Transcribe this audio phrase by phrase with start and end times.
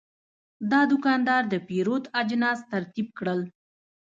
[0.71, 3.41] دا دوکاندار د پیرود اجناس ترتیب کړل.